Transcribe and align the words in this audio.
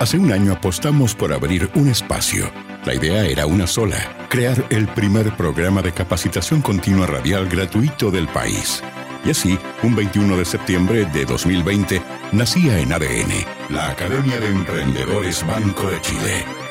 Hace 0.00 0.18
un 0.18 0.32
año 0.32 0.52
apostamos 0.52 1.14
por 1.14 1.32
abrir 1.32 1.70
un 1.74 1.88
espacio. 1.88 2.50
La 2.84 2.94
idea 2.94 3.24
era 3.26 3.46
una 3.46 3.66
sola, 3.66 4.26
crear 4.28 4.66
el 4.70 4.88
primer 4.88 5.36
programa 5.36 5.82
de 5.82 5.92
capacitación 5.92 6.62
continua 6.62 7.06
radial 7.06 7.48
gratuito 7.48 8.10
del 8.10 8.26
país. 8.26 8.82
Y 9.24 9.30
así, 9.30 9.56
un 9.84 9.94
21 9.94 10.36
de 10.36 10.44
septiembre 10.44 11.06
de 11.06 11.24
2020, 11.24 12.02
nacía 12.32 12.78
en 12.80 12.92
ADN, 12.92 13.46
la 13.70 13.90
Academia 13.90 14.38
de 14.40 14.48
Emprendedores 14.48 15.46
Banco 15.46 15.88
de 15.88 16.00
Chile. 16.00 16.63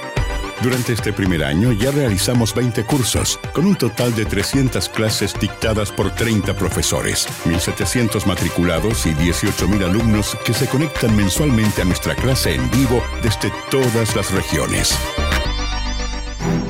Durante 0.63 0.93
este 0.93 1.11
primer 1.11 1.43
año 1.43 1.73
ya 1.73 1.91
realizamos 1.91 2.55
20 2.55 2.85
cursos, 2.85 3.37
con 3.51 3.65
un 3.65 3.75
total 3.75 4.15
de 4.15 4.23
300 4.23 4.87
clases 4.87 5.37
dictadas 5.37 5.91
por 5.91 6.09
30 6.11 6.55
profesores, 6.55 7.27
1.700 7.43 8.25
matriculados 8.25 9.05
y 9.05 9.09
18.000 9.09 9.83
alumnos 9.83 10.37
que 10.45 10.53
se 10.53 10.67
conectan 10.67 11.17
mensualmente 11.17 11.81
a 11.81 11.85
nuestra 11.85 12.15
clase 12.15 12.55
en 12.55 12.71
vivo 12.71 13.03
desde 13.21 13.51
todas 13.69 14.15
las 14.15 14.31
regiones. 14.31 14.97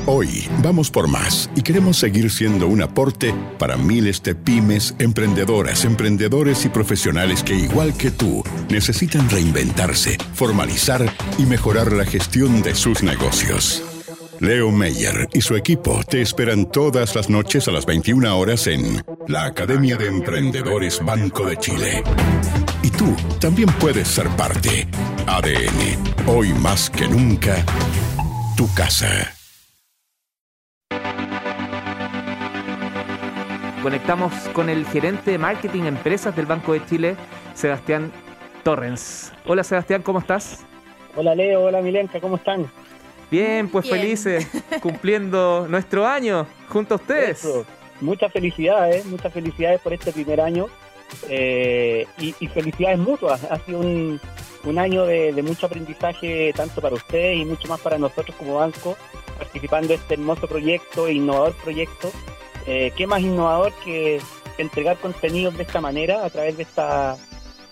Hoy 0.06 0.46
vamos 0.62 0.90
por 0.90 1.08
más 1.08 1.48
y 1.56 1.62
queremos 1.62 1.96
seguir 1.96 2.30
siendo 2.30 2.66
un 2.68 2.82
aporte 2.82 3.34
para 3.58 3.76
miles 3.76 4.22
de 4.22 4.34
pymes, 4.34 4.94
emprendedoras, 4.98 5.84
emprendedores 5.84 6.64
y 6.64 6.68
profesionales 6.68 7.42
que 7.42 7.54
igual 7.54 7.96
que 7.96 8.10
tú 8.10 8.42
necesitan 8.68 9.30
reinventarse, 9.30 10.18
formalizar 10.34 11.10
y 11.38 11.46
mejorar 11.46 11.92
la 11.92 12.04
gestión 12.04 12.62
de 12.62 12.74
sus 12.74 13.02
negocios. 13.02 13.82
Leo 14.40 14.70
Meyer 14.70 15.28
y 15.32 15.40
su 15.40 15.56
equipo 15.56 16.00
te 16.08 16.20
esperan 16.20 16.70
todas 16.70 17.14
las 17.14 17.30
noches 17.30 17.68
a 17.68 17.70
las 17.70 17.86
21 17.86 18.36
horas 18.36 18.66
en 18.66 19.02
la 19.26 19.46
Academia 19.46 19.96
de 19.96 20.08
Emprendedores 20.08 21.02
Banco 21.04 21.46
de 21.46 21.56
Chile. 21.56 22.02
Y 22.82 22.90
tú 22.90 23.14
también 23.40 23.70
puedes 23.80 24.08
ser 24.08 24.28
parte. 24.30 24.86
ADN, 25.26 26.28
hoy 26.28 26.52
más 26.52 26.90
que 26.90 27.08
nunca, 27.08 27.64
tu 28.56 28.72
casa. 28.74 29.34
Conectamos 33.84 34.32
con 34.54 34.70
el 34.70 34.86
gerente 34.86 35.32
de 35.32 35.36
marketing 35.36 35.82
empresas 35.82 36.34
del 36.34 36.46
Banco 36.46 36.72
de 36.72 36.82
Chile, 36.86 37.16
Sebastián 37.52 38.10
Torrens. 38.62 39.30
Hola 39.44 39.62
Sebastián, 39.62 40.00
¿cómo 40.00 40.20
estás? 40.20 40.64
Hola 41.14 41.34
Leo, 41.34 41.64
hola 41.64 41.82
Milenka, 41.82 42.18
¿cómo 42.18 42.36
están? 42.36 42.66
Bien, 43.30 43.68
pues 43.68 43.86
felices, 43.86 44.48
cumpliendo 44.82 45.66
nuestro 45.68 46.06
año 46.06 46.46
junto 46.70 46.94
a 46.94 46.96
ustedes. 46.96 47.46
Muchas 48.00 48.32
felicidades, 48.32 49.04
muchas 49.04 49.30
felicidades 49.34 49.82
por 49.82 49.92
este 49.92 50.12
primer 50.12 50.40
año 50.40 50.68
eh, 51.28 52.06
y, 52.16 52.32
felicidades 52.48 52.98
mutuas. 52.98 53.44
Ha 53.50 53.58
sido 53.58 53.80
un, 53.80 54.18
año 54.78 55.04
de, 55.04 55.34
de, 55.34 55.42
mucho 55.42 55.66
aprendizaje 55.66 56.54
tanto 56.56 56.80
para 56.80 56.94
ustedes 56.94 57.36
y 57.36 57.44
mucho 57.44 57.68
más 57.68 57.80
para 57.80 57.98
nosotros 57.98 58.34
como 58.38 58.54
banco, 58.54 58.96
participando 59.36 59.92
en 59.92 60.00
este 60.00 60.14
hermoso 60.14 60.48
proyecto, 60.48 61.06
innovador 61.06 61.52
proyecto 61.62 62.10
eh, 62.66 62.92
¿Qué 62.96 63.06
más 63.06 63.20
innovador 63.20 63.72
que 63.84 64.20
entregar 64.58 64.96
contenidos 64.98 65.56
de 65.56 65.64
esta 65.64 65.80
manera 65.80 66.24
a 66.24 66.30
través 66.30 66.56
de 66.56 66.62
esta 66.62 67.16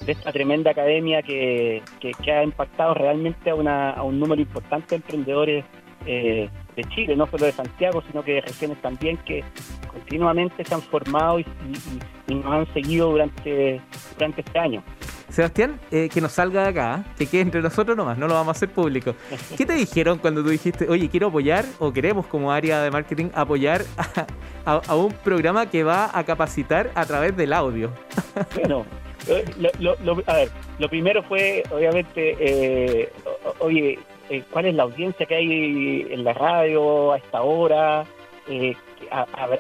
de 0.05 0.12
esta 0.12 0.33
tremenda 0.33 0.73
academia 0.73 1.23
que, 1.23 1.83
ha 2.27 2.43
impactado 2.43 2.95
realmente 2.95 3.51
a, 3.51 3.55
una, 3.55 4.03
un 4.03 4.19
número 4.19 4.43
importante 4.43 4.89
de 4.91 4.97
emprendedores 4.97 5.65
eh, 6.07 6.49
de 6.77 6.84
Chile, 6.84 7.17
no 7.17 7.27
solo 7.27 7.47
de 7.47 7.53
Santiago, 7.53 8.03
sino 8.09 8.23
que 8.23 8.34
de 8.34 8.41
regiones 8.42 8.81
también 8.81 9.17
que 9.19 9.45
continuamente 9.91 10.65
se 10.65 10.75
han 10.75 10.83
formado 10.83 11.41
y, 11.41 11.47
nos 12.28 12.47
han 12.47 12.73
seguido 12.73 13.11
durante, 13.11 13.81
durante 14.17 14.41
este 14.41 14.59
año. 14.59 14.83
Sebastián, 15.28 15.81
eh, 15.91 16.11
que 16.12 16.20
nos 16.20 16.33
salga 16.33 16.62
de 16.62 16.69
acá, 16.69 17.05
que 17.17 17.27
quede 17.27 17.41
entre 17.41 17.62
nosotros 17.62 17.97
nomás, 17.97 18.19
no 18.19 18.28
lo 18.28 18.34
vamos 18.34 18.48
a 18.48 18.50
hacer 18.53 18.69
público. 18.69 19.15
¿Qué 19.56 19.65
te 19.65 19.73
dijeron 19.73 20.19
cuando 20.19 20.43
tú 20.43 20.50
dijiste, 20.50 20.89
oye, 20.89 21.09
quiero 21.09 21.28
apoyar 21.28 21.65
o 21.78 21.93
queremos 21.93 22.27
como 22.27 22.53
área 22.53 22.83
de 22.83 22.91
marketing 22.91 23.31
apoyar 23.34 23.83
a, 24.67 24.95
un 24.95 25.12
programa 25.12 25.70
que 25.70 25.84
va 25.84 26.11
a 26.12 26.25
capacitar 26.25 26.91
a 26.94 27.06
través 27.06 27.34
del 27.37 27.54
audio? 27.54 27.91
bueno, 28.54 28.84
eh, 29.27 29.44
lo, 29.78 30.22
a 30.27 30.34
ver, 30.34 30.50
lo 30.78 30.89
primero 30.89 31.22
fue, 31.22 31.62
obviamente, 31.71 32.37
eh, 32.39 33.12
oye, 33.59 33.99
¿cuál 34.50 34.66
es 34.66 34.75
la 34.75 34.84
audiencia 34.84 35.26
que 35.26 35.34
hay 35.34 36.06
en 36.10 36.25
la 36.25 36.32
radio 36.32 37.12
a 37.12 37.19
esta 37.19 37.43
hora? 37.43 38.04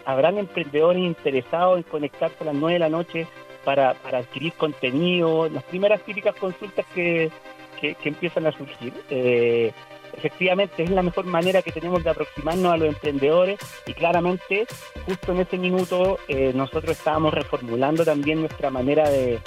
¿Habrán 0.04 0.38
emprendedores 0.38 1.02
interesados 1.02 1.78
en 1.78 1.82
conectarse 1.84 2.36
a 2.40 2.44
las 2.44 2.54
9 2.54 2.74
de 2.74 2.78
la 2.78 2.88
noche 2.88 3.26
para, 3.64 3.90
adquirir 4.12 4.52
contenido, 4.54 5.48
las 5.48 5.62
primeras 5.64 6.02
típicas 6.02 6.34
consultas 6.36 6.84
que, 6.94 7.30
que, 7.80 7.96
empiezan 8.04 8.46
a 8.46 8.52
surgir. 8.52 8.92
Eh, 9.10 9.72
efectivamente 10.16 10.82
es 10.82 10.90
la 10.90 11.02
mejor 11.02 11.24
manera 11.24 11.62
que 11.62 11.72
tenemos 11.72 12.04
de 12.04 12.10
aproximarnos 12.10 12.72
a 12.72 12.76
los 12.76 12.88
emprendedores 12.88 13.58
y 13.86 13.94
claramente 13.94 14.66
justo 15.06 15.32
en 15.32 15.40
ese 15.40 15.56
minuto 15.56 16.18
eh, 16.28 16.52
nosotros 16.54 16.98
estábamos 16.98 17.32
reformulando 17.32 18.04
también 18.04 18.40
nuestra 18.40 18.70
manera 18.70 19.08
de 19.08 19.38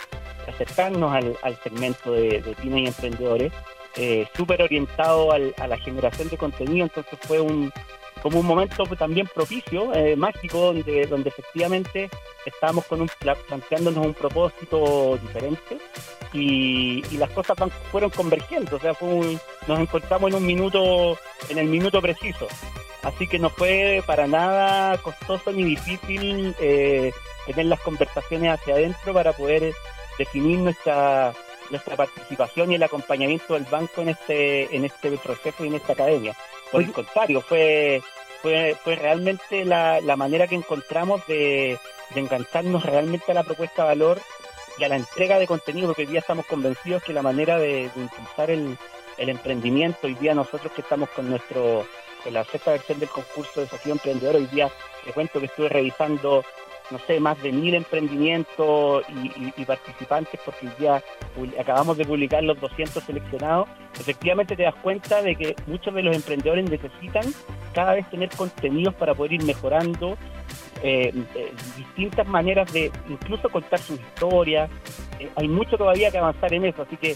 acercarnos 0.48 1.14
al, 1.14 1.38
al 1.44 1.56
segmento 1.62 2.12
de, 2.12 2.42
de 2.42 2.56
pymes 2.56 2.82
y 2.82 2.88
emprendedores, 2.88 3.54
eh, 3.98 4.28
súper 4.36 4.62
orientado 4.62 5.32
al, 5.32 5.54
a 5.58 5.68
la 5.68 5.78
generación 5.78 6.30
de 6.30 6.38
contenido, 6.38 6.86
entonces 6.86 7.18
fue 7.22 7.40
un, 7.40 7.72
como 8.26 8.40
un 8.40 8.48
momento 8.48 8.86
también 8.98 9.30
propicio, 9.34 9.94
eh, 9.94 10.16
mágico, 10.16 10.58
donde, 10.74 11.06
donde 11.06 11.30
efectivamente 11.30 12.10
estábamos 12.44 12.86
con 12.86 13.02
un, 13.02 13.10
planteándonos 13.48 14.04
un 14.04 14.14
propósito 14.16 15.18
diferente 15.22 15.78
y, 16.34 17.04
las 17.18 17.30
cosas 17.30 17.56
fueron 17.92 18.10
convergiendo, 18.10 18.78
o 18.78 18.80
sea, 18.80 18.94
nos 19.68 19.80
encontramos 19.80 20.32
en 20.32 20.38
un 20.38 20.46
minuto, 20.46 21.20
en 21.50 21.60
el 21.60 21.68
minuto 21.68 22.02
preciso. 22.02 22.48
Así 23.04 23.28
que 23.28 23.38
no 23.38 23.52
fue 23.52 24.04
para 24.08 24.26
nada 24.26 24.98
costoso 24.98 25.52
ni 25.52 25.64
difícil 25.64 26.56
eh, 26.60 27.12
tener 27.46 27.68
las 27.68 27.80
conversaciones 27.82 28.60
hacia 28.60 28.74
adentro 28.74 29.14
para 29.14 29.34
poder 29.34 29.72
definir 30.18 30.58
nuestra 30.58 31.32
nuestra 31.70 31.96
participación 31.96 32.72
y 32.72 32.76
el 32.76 32.84
acompañamiento 32.84 33.54
del 33.54 33.64
banco 33.64 34.02
en 34.02 34.10
este 34.10 34.76
en 34.76 34.86
este 34.86 35.18
proceso 35.18 35.64
y 35.64 35.68
en 35.68 35.76
esta 35.76 35.94
academia. 35.94 36.36
Por 36.72 36.82
el 36.82 36.92
contrario, 36.92 37.42
fue 37.42 38.02
fue, 38.42 38.78
fue 38.84 38.96
realmente 38.96 39.66
la, 39.66 40.00
la 40.02 40.16
manera 40.16 40.48
que 40.48 40.56
encontramos 40.56 41.26
de, 41.26 41.80
de 42.14 42.20
engancharnos 42.20 42.84
realmente 42.84 43.32
a 43.32 43.36
la 43.36 43.44
propuesta 43.44 43.82
de 43.82 43.88
valor 43.88 44.22
y 44.78 44.84
a 44.84 44.90
la 44.90 44.98
entrega 44.98 45.40
de 45.40 45.48
contenido, 45.48 45.88
porque 45.88 46.04
hoy 46.04 46.10
día 46.10 46.20
estamos 46.20 46.46
convencidos 46.46 47.02
que 47.04 47.14
la 47.14 47.22
manera 47.22 47.58
de, 47.58 47.90
impulsar 47.96 48.52
el, 48.52 48.78
el, 49.18 49.30
emprendimiento, 49.30 50.08
hoy 50.08 50.16
día 50.16 50.36
nosotros 50.36 50.72
que 50.74 50.82
estamos 50.82 51.10
con 51.10 51.30
nuestro 51.30 51.88
con 52.24 52.34
la 52.34 52.44
sexta 52.44 52.72
versión 52.72 53.00
del 53.00 53.10
concurso 53.10 53.52
de 53.56 53.62
Desafío 53.66 53.94
Emprendedor, 53.94 54.36
hoy 54.36 54.48
día 54.48 54.72
te 55.04 55.14
cuento 55.14 55.40
que 55.40 55.46
estuve 55.46 55.70
revisando 55.70 56.44
no 56.92 57.00
sé, 57.00 57.20
más 57.20 57.42
de 57.42 57.52
mil 57.52 57.74
emprendimientos 57.74 59.04
y, 59.58 59.66
participantes, 59.66 60.40
porque 60.46 60.68
ya 60.80 61.02
acabamos 61.60 61.98
de 61.98 62.06
publicar 62.06 62.44
los 62.44 62.60
200 62.60 63.04
seleccionados, 63.04 63.68
efectivamente 64.00 64.56
te 64.56 64.64
das 64.64 64.76
cuenta 64.76 65.22
de 65.22 65.36
que 65.36 65.56
muchos 65.68 65.94
de 65.94 66.04
los 66.04 66.16
emprendedores 66.16 66.70
necesitan 66.70 67.26
cada 67.74 67.96
vez 67.96 68.10
tener 68.10 68.30
contenidos 68.30 68.94
para 68.96 69.14
poder 69.14 69.34
ir 69.34 69.44
mejorando 69.44 70.18
eh, 70.88 71.12
eh, 71.34 71.52
distintas 71.78 72.28
maneras 72.28 72.72
de 72.72 72.92
incluso 73.10 73.50
contar 73.50 73.80
su 73.80 73.96
historia. 73.96 74.70
Eh, 75.20 75.32
hay 75.36 75.48
mucho 75.48 75.78
todavía 75.78 76.12
que 76.12 76.20
avanzar 76.20 76.54
en 76.54 76.64
eso, 76.64 76.84
así 76.84 76.96
que 76.96 77.16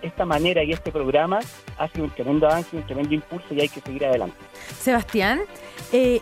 esta, 0.00 0.24
manera 0.24 0.64
y 0.64 0.72
este 0.72 0.90
programa 0.90 1.40
ha 1.76 1.90
un 1.98 2.08
tremendo 2.08 2.46
avance, 2.46 2.74
un 2.74 2.86
tremendo 2.86 3.12
impulso 3.12 3.52
y 3.52 3.60
hay 3.60 3.68
que 3.68 3.82
seguir 3.82 4.06
adelante. 4.06 4.36
Sebastián, 4.80 5.40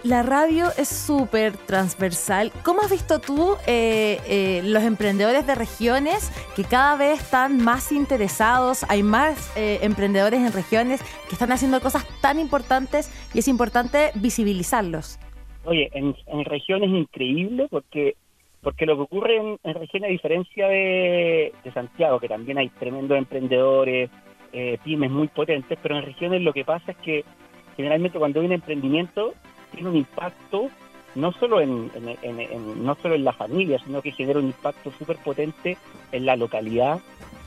la 0.02 0.24
radio 0.24 0.72
es 0.76 0.88
súper 0.88 1.56
transversal. 1.56 2.50
¿Cómo 2.64 2.80
has 2.80 2.90
visto 2.90 3.20
tú 3.20 3.56
los 3.66 4.82
emprendedores 4.82 5.46
de 5.46 5.54
regiones 5.54 6.32
que 6.56 6.64
cada 6.64 6.96
vez 6.96 7.20
están 7.20 7.62
más 7.62 7.92
interesados? 7.92 8.84
Hay 8.88 9.02
más 9.02 9.52
emprendedores 9.54 10.40
en 10.40 10.52
regiones 10.52 11.00
que 11.28 11.34
están 11.34 11.52
haciendo 11.52 11.80
cosas 11.80 12.04
tan 12.22 12.40
importantes 12.40 13.10
y 13.34 13.38
es 13.38 13.48
importante 13.48 14.10
visibilizarlos. 14.14 15.18
Oye, 15.64 15.90
en, 15.92 16.16
en 16.26 16.44
regiones 16.44 16.90
es 16.90 16.96
increíble 16.96 17.68
porque 17.70 18.16
porque 18.62 18.86
lo 18.86 18.94
que 18.96 19.02
ocurre 19.02 19.36
en, 19.36 19.58
en 19.64 19.74
regiones, 19.74 20.08
a 20.08 20.12
diferencia 20.12 20.68
de, 20.68 21.52
Santiago, 21.74 22.20
que 22.20 22.28
también 22.28 22.58
hay 22.58 22.68
tremendos 22.68 23.18
emprendedores, 23.18 24.08
eh, 24.52 24.78
pymes 24.84 25.10
muy 25.10 25.28
potentes, 25.28 25.78
pero 25.82 25.96
en 25.96 26.04
regiones 26.04 26.42
lo 26.42 26.52
que 26.52 26.64
pasa 26.64 26.92
es 26.92 26.96
que 26.98 27.24
generalmente 27.76 28.18
cuando 28.18 28.40
hay 28.40 28.46
un 28.46 28.52
emprendimiento 28.52 29.34
tiene 29.72 29.88
un 29.88 29.96
impacto 29.96 30.68
no 31.14 31.32
solo 31.32 31.60
en, 31.60 31.90
no 32.82 32.94
solo 33.02 33.16
en 33.16 33.24
la 33.24 33.32
familia, 33.32 33.78
sino 33.84 34.00
que 34.00 34.12
genera 34.12 34.38
un 34.38 34.46
impacto 34.46 34.92
súper 34.92 35.16
potente 35.18 35.76
en 36.10 36.24
la 36.24 36.36
localidad. 36.36 37.00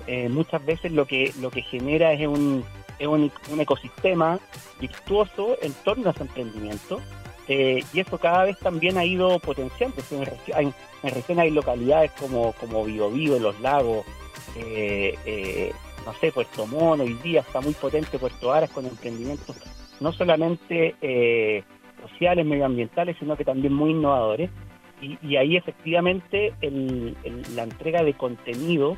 Eh, 0.05 0.29
muchas 0.29 0.63
veces 0.63 0.91
lo 0.91 1.05
que 1.05 1.31
lo 1.39 1.49
que 1.49 1.63
genera 1.63 2.13
es 2.13 2.27
un, 2.27 2.63
es 2.99 3.07
un, 3.07 3.31
un 3.51 3.59
ecosistema 3.59 4.39
virtuoso 4.79 5.57
en 5.63 5.73
torno 5.83 6.09
a 6.09 6.11
ese 6.11 6.23
emprendimiento 6.23 6.99
eh, 7.47 7.83
y 7.93 7.99
eso 7.99 8.17
cada 8.17 8.43
vez 8.43 8.57
también 8.59 8.97
ha 8.97 9.05
ido 9.05 9.39
potenciando. 9.39 9.97
En, 10.57 10.73
en 11.03 11.13
región 11.13 11.39
hay 11.39 11.51
localidades 11.51 12.11
como, 12.19 12.53
como 12.53 12.83
Vivo 12.85 13.09
Vivo, 13.11 13.37
Los 13.39 13.59
Lagos, 13.59 14.05
eh, 14.55 15.15
eh, 15.25 15.71
no 16.05 16.13
sé, 16.13 16.31
Puerto 16.31 16.65
Mono, 16.65 17.03
hoy 17.03 17.13
día 17.23 17.41
está 17.41 17.61
muy 17.61 17.73
potente 17.73 18.19
Puerto 18.19 18.53
Aras 18.53 18.69
con 18.69 18.85
emprendimientos 18.85 19.55
no 19.99 20.11
solamente 20.11 20.95
eh, 21.01 21.63
sociales, 22.01 22.45
medioambientales, 22.45 23.17
sino 23.17 23.35
que 23.37 23.45
también 23.45 23.73
muy 23.73 23.91
innovadores. 23.91 24.49
Y, 25.01 25.35
ahí 25.35 25.55
efectivamente 25.55 26.53
la 27.53 27.63
entrega 27.63 28.01
de 28.01 28.13
contenido 28.13 28.97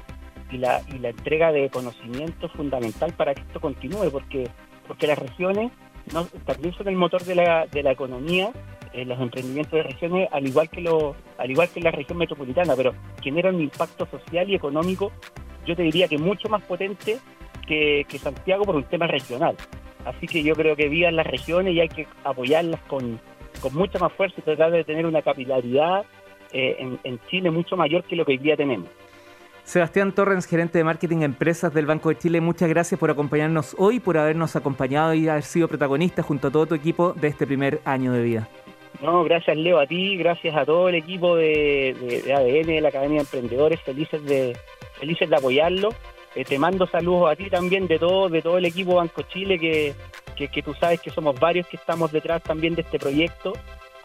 y 0.51 0.57
la, 0.57 0.81
y 0.87 0.99
la 0.99 1.09
entrega 1.09 1.51
de 1.51 1.69
conocimiento 1.69 2.45
es 2.45 2.51
fundamental 2.53 3.13
para 3.13 3.33
que 3.33 3.41
esto 3.41 3.59
continúe, 3.59 4.09
porque, 4.11 4.47
porque 4.87 5.07
las 5.07 5.19
regiones 5.19 5.71
no, 6.13 6.25
también 6.45 6.73
son 6.73 6.87
el 6.87 6.95
motor 6.95 7.23
de 7.23 7.35
la, 7.35 7.65
de 7.67 7.83
la 7.83 7.91
economía, 7.91 8.51
eh, 8.93 9.05
los 9.05 9.19
emprendimientos 9.19 9.73
de 9.73 9.83
regiones, 9.83 10.29
al 10.31 10.47
igual 10.47 10.69
que 10.69 10.81
lo, 10.81 11.15
al 11.37 11.51
igual 11.51 11.69
que 11.69 11.81
la 11.81 11.91
región 11.91 12.17
metropolitana, 12.17 12.75
pero 12.75 12.93
generan 13.21 13.55
un 13.55 13.61
impacto 13.61 14.05
social 14.05 14.49
y 14.49 14.55
económico, 14.55 15.11
yo 15.65 15.75
te 15.75 15.83
diría 15.83 16.07
que 16.07 16.17
mucho 16.17 16.49
más 16.49 16.63
potente 16.63 17.19
que, 17.67 18.05
que 18.07 18.17
Santiago 18.17 18.63
por 18.63 18.75
un 18.75 18.85
tema 18.85 19.07
regional. 19.07 19.55
Así 20.05 20.25
que 20.25 20.41
yo 20.41 20.55
creo 20.55 20.75
que 20.75 20.87
vivan 20.87 21.17
las 21.17 21.27
regiones 21.27 21.73
y 21.73 21.81
hay 21.81 21.89
que 21.89 22.07
apoyarlas 22.23 22.79
con, 22.83 23.19
con 23.61 23.73
mucha 23.73 23.99
más 23.99 24.13
fuerza 24.13 24.35
y 24.39 24.43
tratar 24.43 24.71
de 24.71 24.85
tener 24.85 25.05
una 25.05 25.21
capilaridad 25.21 26.05
eh, 26.53 26.77
en, 26.79 26.99
en 27.03 27.19
Chile 27.29 27.51
mucho 27.51 27.75
mayor 27.75 28.03
que 28.03 28.15
lo 28.15 28.25
que 28.25 28.33
hoy 28.33 28.37
día 28.37 28.55
tenemos. 28.55 28.87
Sebastián 29.67 30.13
Torrens, 30.13 30.45
gerente 30.45 30.77
de 30.77 30.85
marketing 30.85 31.23
empresas 31.23 31.73
del 31.73 31.85
Banco 31.85 32.07
de 32.07 32.17
Chile, 32.17 32.39
muchas 32.39 32.69
gracias 32.69 32.97
por 32.97 33.11
acompañarnos 33.11 33.75
hoy, 33.77 33.99
por 33.99 34.17
habernos 34.17 34.55
acompañado 34.55 35.13
y 35.13 35.27
haber 35.27 35.43
sido 35.43 35.67
protagonista 35.67 36.23
junto 36.23 36.47
a 36.47 36.51
todo 36.51 36.67
tu 36.67 36.75
equipo 36.75 37.11
de 37.11 37.27
este 37.27 37.45
primer 37.45 37.81
año 37.83 38.13
de 38.13 38.21
vida. 38.21 38.47
No, 39.01 39.25
gracias 39.25 39.57
Leo 39.57 39.77
a 39.77 39.85
ti, 39.85 40.15
gracias 40.15 40.55
a 40.55 40.63
todo 40.63 40.87
el 40.87 40.95
equipo 40.95 41.35
de, 41.35 42.23
ADN, 42.33 42.75
de 42.75 42.79
la 42.79 42.87
Academia 42.87 43.17
de 43.17 43.23
Emprendedores, 43.23 43.81
felices 43.81 44.23
de, 44.23 44.55
felices 45.01 45.29
de 45.29 45.35
apoyarlo. 45.35 45.89
Eh, 46.33 46.45
te 46.45 46.57
mando 46.57 46.87
saludos 46.87 47.29
a 47.29 47.35
ti 47.35 47.49
también 47.49 47.87
de 47.87 47.99
todo, 47.99 48.29
de 48.29 48.41
todo 48.41 48.59
el 48.59 48.65
equipo 48.65 48.95
Banco 48.95 49.23
Chile, 49.23 49.59
que, 49.59 49.93
que 50.47 50.63
tú 50.63 50.73
sabes 50.75 51.01
que 51.01 51.09
somos 51.09 51.37
varios 51.37 51.67
que 51.67 51.75
estamos 51.75 52.13
detrás 52.13 52.41
también 52.41 52.73
de 52.73 52.83
este 52.83 52.99
proyecto 52.99 53.51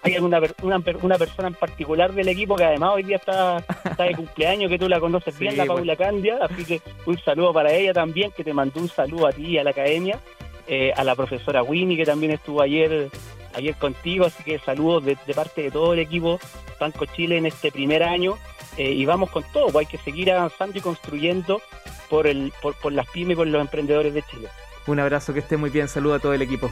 hay 0.03 0.19
una, 0.19 0.41
una, 0.63 0.81
persona 0.81 1.49
en 1.49 1.55
particular 1.55 2.13
del 2.13 2.29
equipo 2.29 2.57
que 2.57 2.65
además 2.65 2.91
hoy 2.95 3.05
día 3.05 3.17
está, 3.17 3.59
está 3.85 4.05
de 4.05 4.15
cumpleaños, 4.15 4.71
que 4.71 4.79
tú 4.79 4.89
la 4.89 4.99
conoces 4.99 5.39
bien, 5.39 5.57
la 5.57 5.65
Paula 5.65 5.97
Candia, 5.97 6.39
así 6.43 6.65
que 6.65 6.81
un 7.07 7.19
saludo 7.19 7.53
para 7.53 7.73
ella 7.73 7.93
también, 7.93 8.33
que 8.33 8.43
te 8.43 8.53
mandó 8.53 8.81
un 8.81 8.89
saludo 8.89 9.29
a 9.29 9.33
ti 9.33 9.47
y 9.47 9.59
a 9.59 9.65
la 9.65 9.71
academia, 9.71 10.19
eh, 10.67 10.93
a 10.97 11.05
la 11.05 11.15
profesora 11.15 11.63
Winnie, 11.63 11.97
que 11.97 12.05
también 12.05 12.33
estuvo 12.33 12.61
ayer 12.61 13.11
ayer 13.55 13.75
contigo, 13.77 14.27
así 14.27 14.43
que 14.43 14.59
saludos 14.59 15.05
de, 15.05 15.17
parte 15.35 15.63
de 15.63 15.71
todo 15.71 15.93
el 15.93 15.99
equipo 15.99 16.41
Banco 16.81 17.05
Chile 17.07 17.37
en 17.37 17.47
este 17.47 17.71
primer 17.71 18.03
año 18.03 18.39
eh, 18.77 18.91
y 18.91 19.05
vamos 19.05 19.31
con 19.31 19.45
todo, 19.53 19.67
pues 19.67 19.87
hay 19.87 19.91
que 19.91 20.03
seguir 20.03 20.33
avanzando 20.33 20.79
y 20.79 20.81
construyendo 20.81 21.61
por, 22.09 22.27
el, 22.27 22.53
por, 22.63 22.75
por 22.77 22.93
las 22.93 23.07
pymes 23.09 23.35
y 23.35 23.37
por 23.37 23.47
los 23.47 23.61
emprendedores 23.61 24.15
de 24.15 24.23
Chile. 24.23 24.49
Un 24.87 24.99
abrazo, 24.99 25.33
que 25.33 25.41
esté 25.41 25.57
muy 25.57 25.71
bien, 25.71 25.89
saludo 25.89 26.15
a 26.15 26.19
todo 26.19 26.35
el 26.35 26.43
equipo. 26.43 26.71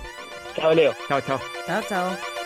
Chao, 0.57 0.75
Leo. 0.75 0.95
Chao, 1.09 1.21
chao. 1.21 1.41
Chao, 1.67 1.83
chao. 1.89 2.40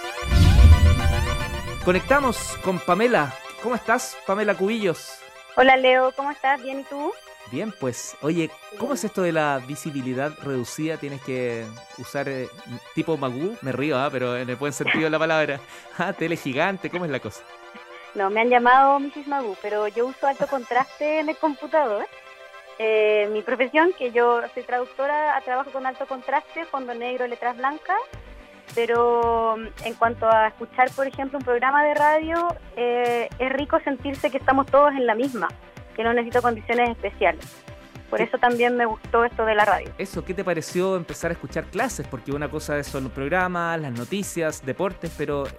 Conectamos 1.85 2.57
con 2.65 2.79
Pamela. 2.79 3.35
¿Cómo 3.63 3.75
estás, 3.75 4.17
Pamela 4.27 4.55
Cubillos? 4.55 5.19
Hola, 5.55 5.77
Leo. 5.77 6.13
¿Cómo 6.17 6.31
estás? 6.31 6.63
¿Bien 6.63 6.81
y 6.81 6.85
tú? 6.85 7.13
Bien, 7.53 7.75
pues, 7.79 8.17
oye, 8.23 8.51
¿cómo 8.79 8.95
es 8.95 9.05
esto 9.05 9.21
de 9.21 9.33
la 9.33 9.61
visibilidad 9.67 10.33
reducida? 10.43 10.97
Tienes 10.97 11.21
que 11.21 11.67
usar 11.99 12.27
eh, 12.31 12.49
tipo 12.95 13.19
Magú, 13.19 13.59
me 13.61 13.71
río, 13.71 13.99
¿ah? 13.99 14.09
pero 14.11 14.35
en 14.35 14.49
el 14.49 14.57
buen 14.57 14.73
sentido 14.73 15.05
de 15.05 15.11
la 15.11 15.19
palabra. 15.19 15.61
Ah, 15.99 16.15
tele 16.15 16.37
gigante, 16.37 16.89
¿cómo 16.89 17.05
es 17.05 17.11
la 17.11 17.21
cosa? 17.21 17.43
No, 18.15 18.31
me 18.31 18.41
han 18.41 18.49
llamado 18.49 18.99
Mrs. 18.99 19.27
Magú, 19.27 19.55
pero 19.61 19.87
yo 19.87 20.07
uso 20.07 20.27
alto 20.27 20.47
contraste 20.47 21.21
en 21.21 21.29
el 21.29 21.37
computador. 21.37 22.07
Eh, 22.79 23.29
mi 23.31 23.43
profesión, 23.43 23.93
que 23.93 24.11
yo 24.11 24.41
soy 24.55 24.63
traductora, 24.63 25.39
trabajo 25.45 25.71
con 25.71 25.85
alto 25.85 26.07
contraste, 26.07 26.65
fondo 26.65 26.95
negro, 26.95 27.27
letras 27.27 27.59
blancas 27.59 28.01
pero 28.75 29.57
mm, 29.57 29.87
en 29.87 29.95
cuanto 29.95 30.29
a 30.29 30.49
escuchar, 30.49 30.91
por 30.93 31.07
ejemplo, 31.07 31.39
un 31.39 31.45
programa 31.45 31.85
de 31.85 31.95
radio, 31.95 32.49
eh, 32.77 33.29
es 33.39 33.53
rico 33.53 33.79
sentirse 33.81 34.31
que 34.31 34.39
estamos 34.39 34.67
todos 34.67 34.93
en 34.93 35.07
la 35.07 35.15
misma, 35.15 35.49
que 35.95 36.03
no 36.03 36.13
necesito 36.13 36.43
condiciones 36.43 36.91
especiales. 36.91 37.45
Por 38.11 38.21
eso 38.21 38.39
también 38.39 38.77
me 38.77 38.87
gustó 38.87 39.25
esto 39.25 39.45
de 39.45 39.55
la 39.55 39.65
radio. 39.65 39.91
Eso, 39.99 40.25
¿qué 40.25 40.35
te 40.35 40.45
pareció 40.45 40.95
empezar 40.97 41.31
a 41.31 41.35
escuchar 41.35 41.65
clases? 41.65 42.07
Porque 42.07 42.33
una 42.33 42.49
cosa 42.49 42.83
son 42.85 43.05
los 43.05 43.13
programas, 43.13 43.81
las 43.81 43.93
noticias, 43.93 44.65
deportes, 44.65 45.13
pero 45.17 45.47
eh, 45.47 45.51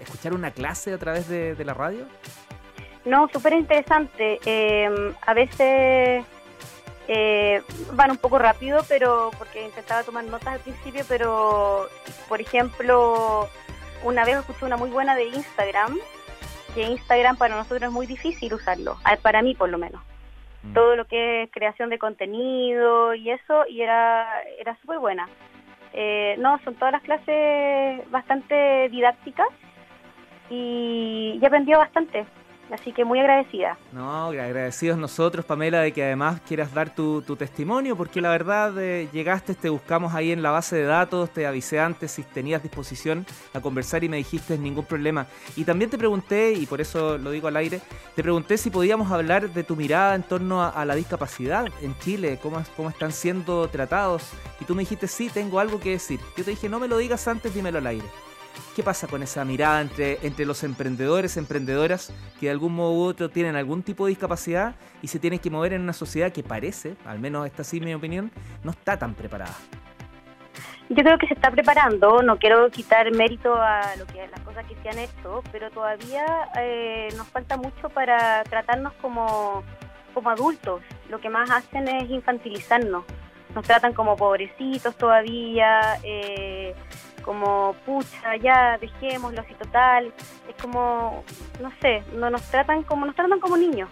escuchar 0.00 0.34
una 0.34 0.50
clase 0.50 0.92
a 0.92 0.98
través 0.98 1.28
de, 1.28 1.56
la 1.64 1.74
radio. 1.74 2.06
No, 3.04 3.28
súper 3.32 3.54
interesante. 3.54 4.38
Eh, 4.44 5.14
a 5.26 5.34
veces 5.34 6.24
eh, 7.08 7.62
van 7.92 8.10
un 8.10 8.16
poco 8.16 8.38
rápido, 8.38 8.80
pero 8.88 9.30
porque 9.38 9.64
intentaba 9.64 10.02
tomar 10.02 10.24
notas 10.24 10.48
al 10.48 10.60
principio, 10.60 11.04
pero 11.08 11.88
por 12.28 12.40
ejemplo, 12.40 13.48
una 14.02 14.24
vez 14.24 14.38
escuché 14.38 14.64
una 14.64 14.76
muy 14.76 14.90
buena 14.90 15.14
de 15.14 15.24
Instagram, 15.26 15.98
que 16.74 16.82
Instagram 16.82 17.36
para 17.36 17.56
nosotros 17.56 17.82
es 17.82 17.92
muy 17.92 18.06
difícil 18.06 18.52
usarlo, 18.52 18.96
para 19.22 19.42
mí 19.42 19.54
por 19.54 19.68
lo 19.68 19.78
menos. 19.78 20.02
Mm. 20.62 20.74
Todo 20.74 20.96
lo 20.96 21.04
que 21.06 21.44
es 21.44 21.50
creación 21.52 21.90
de 21.90 21.98
contenido 21.98 23.14
y 23.14 23.30
eso, 23.30 23.66
y 23.68 23.82
era, 23.82 24.42
era 24.58 24.76
súper 24.80 24.98
buena. 24.98 25.28
Eh, 25.92 26.34
no, 26.38 26.58
son 26.64 26.74
todas 26.74 26.92
las 26.92 27.02
clases 27.02 28.10
bastante 28.10 28.88
didácticas 28.90 29.48
y, 30.50 31.38
y 31.40 31.46
aprendido 31.46 31.78
bastante. 31.78 32.26
Así 32.70 32.92
que 32.92 33.04
muy 33.04 33.20
agradecida. 33.20 33.78
No, 33.92 34.26
agradecidos 34.26 34.98
nosotros, 34.98 35.44
Pamela, 35.44 35.80
de 35.80 35.92
que 35.92 36.02
además 36.02 36.40
quieras 36.46 36.74
dar 36.74 36.94
tu, 36.94 37.22
testimonio, 37.36 37.96
porque 37.96 38.20
la 38.20 38.30
verdad 38.30 38.76
eh, 38.78 39.08
llegaste, 39.12 39.54
te 39.54 39.68
buscamos 39.68 40.14
ahí 40.14 40.32
en 40.32 40.42
la 40.42 40.50
base 40.50 40.76
de 40.76 40.84
datos, 40.84 41.30
te 41.30 41.46
avisé 41.46 41.78
antes 41.78 42.10
si 42.10 42.22
tenías 42.22 42.62
disposición 42.62 43.24
a 43.52 43.60
conversar 43.60 44.02
y 44.04 44.08
me 44.08 44.16
dijiste 44.16 44.58
ningún 44.58 44.84
problema. 44.84 45.26
Y 45.54 45.64
también 45.64 45.90
te 45.90 45.98
pregunté, 45.98 46.52
y 46.52 46.66
por 46.66 46.80
eso 46.80 47.18
lo 47.18 47.30
digo 47.30 47.48
al 47.48 47.56
aire, 47.56 47.80
te 48.14 48.22
pregunté 48.22 48.58
si 48.58 48.70
podíamos 48.70 49.12
hablar 49.12 49.50
de 49.50 49.62
tu 49.62 49.76
mirada 49.76 50.14
en 50.14 50.22
torno 50.22 50.64
a, 50.64 50.84
la 50.84 50.94
discapacidad 50.94 51.66
en 51.82 51.96
Chile, 51.98 52.38
cómo, 52.42 52.62
cómo 52.76 52.90
están 52.90 53.12
siendo 53.12 53.68
tratados. 53.68 54.30
Y 54.60 54.64
tú 54.64 54.74
me 54.74 54.82
dijiste, 54.82 55.06
sí, 55.06 55.28
tengo 55.28 55.60
algo 55.60 55.78
que 55.78 55.90
decir. 55.90 56.20
Yo 56.36 56.44
te 56.44 56.50
dije, 56.50 56.68
no 56.68 56.80
me 56.80 56.88
lo 56.88 56.98
digas 56.98 57.28
antes, 57.28 57.54
dímelo 57.54 57.78
al 57.78 57.86
aire. 57.86 58.06
¿Qué 58.74 58.82
pasa 58.82 59.06
con 59.06 59.22
esa 59.22 59.44
mirada 59.44 59.80
entre, 59.80 60.18
entre 60.22 60.44
los 60.44 60.62
emprendedores, 60.62 61.36
emprendedoras 61.36 62.12
que 62.38 62.46
de 62.46 62.52
algún 62.52 62.74
modo 62.74 62.92
u 62.92 63.04
otro 63.04 63.30
tienen 63.30 63.56
algún 63.56 63.82
tipo 63.82 64.04
de 64.04 64.10
discapacidad 64.10 64.74
y 65.00 65.08
se 65.08 65.18
tienen 65.18 65.38
que 65.38 65.50
mover 65.50 65.72
en 65.72 65.82
una 65.82 65.94
sociedad 65.94 66.30
que 66.30 66.42
parece, 66.42 66.96
al 67.06 67.18
menos 67.18 67.46
esta 67.46 67.64
sí 67.64 67.80
mi 67.80 67.94
opinión, 67.94 68.30
no 68.62 68.72
está 68.72 68.98
tan 68.98 69.14
preparada? 69.14 69.54
Yo 70.88 71.02
creo 71.02 71.18
que 71.18 71.26
se 71.26 71.34
está 71.34 71.50
preparando, 71.50 72.22
no 72.22 72.38
quiero 72.38 72.70
quitar 72.70 73.10
mérito 73.12 73.54
a 73.54 73.96
lo 73.98 74.06
que 74.06 74.28
las 74.28 74.40
cosas 74.40 74.64
que 74.66 74.76
se 74.82 74.88
han 74.88 74.98
hecho, 74.98 75.42
pero 75.50 75.70
todavía 75.70 76.24
eh, 76.60 77.08
nos 77.16 77.26
falta 77.28 77.56
mucho 77.56 77.88
para 77.88 78.44
tratarnos 78.44 78.92
como, 78.94 79.64
como 80.14 80.30
adultos. 80.30 80.82
Lo 81.08 81.20
que 81.20 81.28
más 81.28 81.50
hacen 81.50 81.88
es 81.88 82.08
infantilizarnos. 82.08 83.04
Nos 83.54 83.64
tratan 83.64 83.94
como 83.94 84.16
pobrecitos 84.16 84.94
todavía. 84.96 85.98
Eh, 86.04 86.74
como, 87.26 87.74
pucha, 87.84 88.36
ya 88.36 88.78
dejémoslo 88.78 89.40
así 89.40 89.52
total. 89.54 90.14
Es 90.48 90.54
como, 90.62 91.24
no 91.60 91.70
sé, 91.82 92.02
no 92.14 92.30
nos 92.30 92.42
tratan 92.42 92.84
como, 92.84 93.04
nos 93.04 93.14
tratan 93.14 93.40
como 93.40 93.58
niños. 93.58 93.90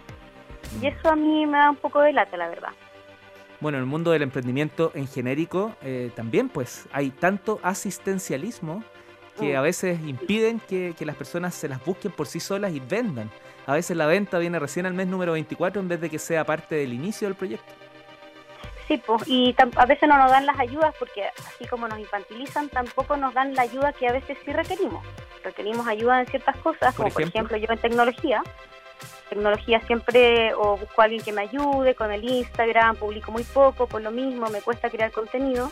Y 0.81 0.87
eso 0.87 1.09
a 1.09 1.15
mí 1.15 1.45
me 1.45 1.57
da 1.57 1.69
un 1.69 1.75
poco 1.75 2.01
de 2.01 2.13
lata, 2.13 2.37
la 2.37 2.47
verdad. 2.47 2.69
Bueno, 3.59 3.77
en 3.77 3.83
el 3.83 3.89
mundo 3.89 4.11
del 4.11 4.21
emprendimiento 4.21 4.91
en 4.95 5.07
genérico 5.07 5.73
eh, 5.81 6.11
también 6.15 6.49
pues 6.49 6.87
hay 6.91 7.09
tanto 7.09 7.59
asistencialismo 7.63 8.83
que 9.39 9.53
mm. 9.53 9.57
a 9.57 9.61
veces 9.61 9.99
impiden 10.05 10.59
que, 10.59 10.93
que, 10.97 11.05
las 11.05 11.15
personas 11.15 11.55
se 11.55 11.67
las 11.69 11.83
busquen 11.83 12.11
por 12.11 12.27
sí 12.27 12.39
solas 12.39 12.73
y 12.73 12.79
vendan. 12.79 13.29
A 13.65 13.73
veces 13.73 13.97
la 13.97 14.05
venta 14.05 14.39
viene 14.39 14.59
recién 14.59 14.85
al 14.85 14.93
mes 14.93 15.07
número 15.07 15.33
24 15.33 15.81
en 15.81 15.87
vez 15.87 16.01
de 16.01 16.09
que 16.09 16.19
sea 16.19 16.45
parte 16.45 16.75
del 16.75 16.93
inicio 16.93 17.27
del 17.27 17.35
proyecto. 17.35 17.73
Sí, 18.87 19.01
pues, 19.03 19.27
y 19.27 19.55
a 19.57 19.85
veces 19.85 20.07
no 20.07 20.17
nos 20.17 20.29
dan 20.29 20.45
las 20.45 20.59
ayudas 20.59 20.93
porque 20.99 21.29
así 21.47 21.65
como 21.65 21.87
nos 21.87 21.99
infantilizan, 21.99 22.69
tampoco 22.69 23.17
nos 23.17 23.33
dan 23.33 23.55
la 23.55 23.63
ayuda 23.63 23.93
que 23.93 24.07
a 24.07 24.11
veces 24.11 24.37
sí 24.45 24.53
requerimos. 24.53 25.03
Requerimos 25.43 25.87
ayuda 25.87 26.21
en 26.21 26.27
ciertas 26.27 26.55
cosas, 26.57 26.93
como 26.93 27.09
por 27.09 27.23
ejemplo 27.23 27.57
yo 27.57 27.67
en 27.71 27.79
tecnología. 27.79 28.43
Tecnología 29.29 29.79
siempre 29.81 30.53
o 30.53 30.77
busco 30.77 31.01
a 31.01 31.05
alguien 31.05 31.23
que 31.23 31.31
me 31.31 31.41
ayude 31.41 31.95
con 31.95 32.11
el 32.11 32.23
Instagram, 32.23 32.95
publico 32.95 33.31
muy 33.31 33.43
poco, 33.43 33.87
por 33.87 34.01
lo 34.01 34.11
mismo 34.11 34.47
me 34.49 34.61
cuesta 34.61 34.91
crear 34.91 35.11
contenido, 35.11 35.71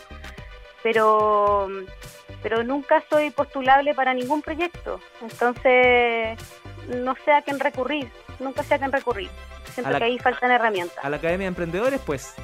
pero 0.82 1.68
pero 2.42 2.62
nunca 2.62 3.02
soy 3.08 3.30
postulable 3.30 3.94
para 3.94 4.12
ningún 4.12 4.42
proyecto. 4.42 5.00
Entonces, 5.22 6.38
no 6.88 7.14
sé 7.24 7.32
a 7.32 7.42
quién 7.42 7.58
recurrir, 7.58 8.10
nunca 8.38 8.62
sé 8.62 8.74
a 8.74 8.78
quién 8.78 8.92
recurrir. 8.92 9.30
Siento 9.72 9.96
que 9.98 10.04
ahí 10.04 10.18
faltan 10.18 10.50
herramientas. 10.50 11.04
A 11.04 11.10
la 11.10 11.16
Academia 11.16 11.44
de 11.44 11.48
Emprendedores, 11.48 12.00
pues. 12.04 12.34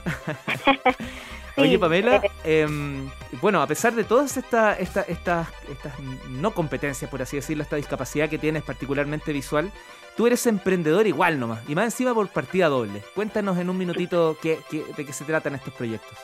Oye, 1.56 1.78
Pamela, 1.78 2.22
em, 2.44 3.08
bueno, 3.40 3.60
a 3.60 3.66
pesar 3.66 3.94
de 3.94 4.04
todas 4.04 4.36
estas 4.36 4.78
esta, 4.80 5.02
estas 5.02 5.48
estas 5.70 5.92
no 6.28 6.52
competencias, 6.52 7.10
por 7.10 7.22
así 7.22 7.36
decirlo, 7.36 7.62
esta 7.62 7.76
discapacidad 7.76 8.28
que 8.28 8.38
tienes 8.38 8.62
particularmente 8.62 9.32
visual, 9.32 9.70
tú 10.16 10.26
eres 10.26 10.46
emprendedor 10.46 11.06
igual 11.06 11.38
nomás, 11.38 11.60
y 11.68 11.74
más 11.74 11.84
encima 11.84 12.14
por 12.14 12.28
partida 12.28 12.68
doble. 12.68 13.02
Cuéntanos 13.14 13.58
en 13.58 13.70
un 13.70 13.78
minutito 13.78 14.38
qué, 14.40 14.58
qué, 14.70 14.84
de 14.96 15.04
qué 15.04 15.12
se 15.12 15.24
tratan 15.24 15.54
estos 15.54 15.74
proyectos. 15.74 16.18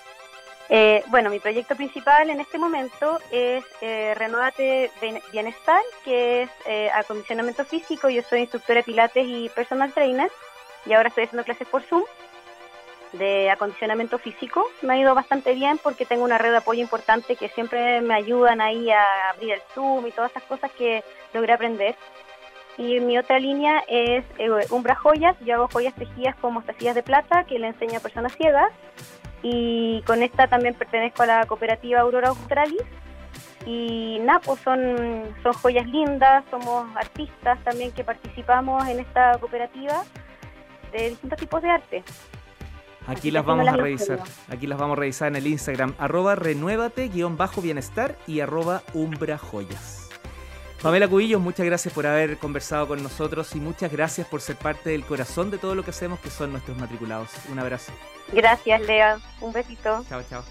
Eh, 0.69 1.05
bueno, 1.09 1.31
mi 1.31 1.39
proyecto 1.39 1.77
principal 1.77 2.29
en 2.29 2.41
este 2.41 2.59
momento 2.59 3.21
es 3.31 3.65
eh, 3.81 4.15
Renuévate 4.17 4.91
Bienestar, 5.31 5.81
que 6.05 6.43
es 6.43 6.51
eh, 6.67 6.91
acondicionamiento 6.93 7.65
físico. 7.65 8.09
Yo 8.09 8.23
soy 8.23 8.41
instructora 8.41 8.81
de 8.81 8.85
pilates 8.85 9.25
y 9.27 9.49
personal 9.51 9.93
trainer, 9.93 10.31
y 10.85 10.93
ahora 10.93 11.09
estoy 11.09 11.25
haciendo 11.25 11.45
clases 11.45 11.69
por 11.69 11.83
Zoom 11.83 12.03
de 13.13 13.51
acondicionamiento 13.51 14.19
físico. 14.19 14.67
Me 14.83 14.95
ha 14.95 14.99
ido 14.99 15.15
bastante 15.15 15.55
bien 15.55 15.79
porque 15.79 16.05
tengo 16.05 16.25
una 16.25 16.39
red 16.39 16.51
de 16.51 16.59
apoyo 16.59 16.81
importante 16.81 17.37
que 17.37 17.49
siempre 17.51 18.01
me 18.01 18.15
ayudan 18.15 18.61
ahí 18.61 18.91
a 18.91 19.31
abrir 19.31 19.53
el 19.53 19.63
Zoom 19.75 20.07
y 20.07 20.13
todas 20.13 20.31
esas 20.33 20.43
cosas 20.45 20.71
que 20.73 21.05
logré 21.33 21.53
aprender. 21.53 21.97
Y 22.79 23.01
mi 23.01 23.17
otra 23.17 23.39
línea 23.39 23.83
es 23.89 24.25
eh, 24.39 24.51
Umbra 24.71 24.95
Joyas. 24.97 25.37
Yo 25.41 25.55
hago 25.55 25.69
joyas 25.69 25.95
tejidas 25.95 26.37
con 26.37 26.53
mostacillas 26.53 26.95
de 26.95 27.03
plata 27.03 27.45
que 27.45 27.59
le 27.59 27.69
enseño 27.69 27.99
a 27.99 28.01
personas 28.01 28.37
ciegas. 28.37 28.71
Y 29.49 30.03
con 30.03 30.25
esta 30.25 30.49
también 30.49 30.75
pertenezco 30.75 31.23
a 31.23 31.27
la 31.27 31.47
cooperativa 31.47 32.01
Aurora 32.01 32.31
Australis. 32.31 32.83
Y 33.65 34.19
nada, 34.23 34.41
pues 34.45 34.61
son, 34.61 34.81
son 35.41 35.53
joyas 35.53 35.87
lindas, 35.87 36.45
somos 36.51 36.85
artistas 36.97 37.63
también 37.63 37.93
que 37.93 38.03
participamos 38.03 38.89
en 38.89 38.99
esta 38.99 39.39
cooperativa 39.39 40.03
de 40.91 41.11
distintos 41.11 41.39
tipos 41.39 41.63
de 41.63 41.71
arte. 41.71 42.03
Aquí 43.07 43.31
las 43.31 43.45
vamos 43.45 43.69
a 43.69 43.77
revisar. 43.77 44.19
Aquí 44.51 44.67
las 44.67 44.81
vamos 44.81 44.97
a 44.97 45.01
revisar 45.01 45.29
en 45.29 45.37
el 45.37 45.47
Instagram. 45.47 45.95
Arroba 45.99 46.35
renuévate-bienestar 46.35 48.17
y 48.27 48.41
arroba 48.41 48.83
umbrajoyas. 48.95 50.06
Pamela 50.83 51.09
Cubillos, 51.09 51.41
muchas 51.41 51.67
gracias 51.67 51.93
por 51.93 52.07
haber 52.07 52.37
conversado 52.37 52.87
con 52.87 53.03
nosotros 53.03 53.55
y 53.57 53.61
muchas 53.61 53.91
gracias 53.91 54.27
por 54.27 54.41
ser 54.41 54.57
parte 54.57 54.91
del 54.91 55.05
corazón 55.05 55.51
de 55.51 55.59
todo 55.59 55.75
lo 55.75 55.83
que 55.83 55.91
hacemos, 55.91 56.21
que 56.21 56.31
son 56.31 56.53
nuestros 56.53 56.77
matriculados. 56.77 57.31
Un 57.51 57.59
abrazo. 57.59 57.93
Gracias, 58.33 58.81
Lea. 58.83 59.19
Un 59.41 59.53
besito. 59.53 60.05
Chao, 60.09 60.23
chao. 60.29 60.43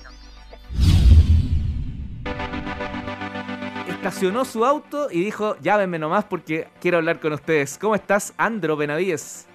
Estacionó 3.87 4.45
su 4.45 4.65
auto 4.65 5.09
y 5.11 5.23
dijo, 5.23 5.57
llámenme 5.61 5.99
nomás 5.99 6.25
porque 6.25 6.67
quiero 6.81 6.97
hablar 6.97 7.19
con 7.19 7.33
ustedes. 7.33 7.77
¿Cómo 7.77 7.95
estás, 7.95 8.33
Andro 8.37 8.75
Benavides? 8.75 9.47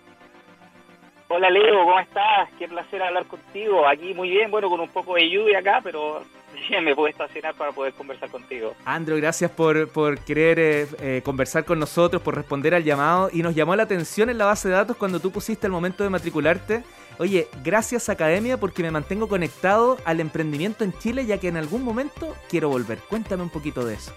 Hola 1.29 1.49
Leo, 1.49 1.85
¿cómo 1.85 2.01
estás? 2.01 2.49
Qué 2.59 2.67
placer 2.67 3.01
hablar 3.01 3.27
contigo. 3.27 3.87
Aquí 3.87 4.15
muy 4.15 4.31
bien, 4.31 4.51
bueno, 4.51 4.69
con 4.69 4.81
un 4.81 4.89
poco 4.89 5.15
de 5.15 5.31
lluvia 5.31 5.61
acá, 5.61 5.81
pero 5.83 6.25
me 6.83 6.95
puedo 6.95 7.09
estacionar 7.09 7.55
para 7.55 7.73
poder 7.73 7.93
conversar 7.93 8.31
contigo. 8.31 8.75
Andro, 8.85 9.17
gracias 9.17 9.51
por, 9.51 9.89
por 9.89 10.19
querer 10.21 10.59
eh, 10.59 10.87
eh, 11.01 11.23
conversar 11.25 11.65
con 11.65 11.79
nosotros, 11.79 12.23
por 12.23 12.35
responder 12.35 12.75
al 12.75 12.85
llamado. 12.85 13.31
Y 13.33 13.43
nos 13.43 13.55
llamó 13.55 13.75
la 13.77 13.85
atención 13.85 14.31
en 14.31 14.39
la 14.39 14.47
base 14.47 14.69
de 14.69 14.75
datos 14.75 14.97
cuando 14.97 15.21
tú 15.21 15.31
pusiste 15.31 15.67
el 15.67 15.73
momento 15.73 16.05
de 16.05 16.11
matricularte. 16.11 16.83
Oye, 17.19 17.49
gracias 17.63 18.09
Academia 18.09 18.57
porque 18.57 18.83
me 18.83 18.91
mantengo 18.91 19.29
conectado 19.29 19.99
al 20.07 20.21
emprendimiento 20.21 20.85
en 20.85 20.99
Chile 20.99 21.27
ya 21.27 21.39
que 21.39 21.49
en 21.49 21.59
algún 21.59 21.83
momento 21.83 22.35
quiero 22.49 22.71
volver. 22.71 22.99
Cuéntame 23.09 23.43
un 23.43 23.51
poquito 23.51 23.85
de 23.85 23.95
eso. 23.95 24.15